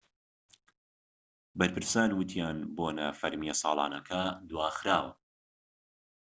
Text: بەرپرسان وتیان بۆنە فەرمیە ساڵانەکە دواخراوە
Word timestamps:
بەرپرسان 1.57 2.09
وتیان 2.19 2.57
بۆنە 2.75 3.07
فەرمیە 3.19 3.53
ساڵانەکە 3.61 4.23
دواخراوە 4.49 5.11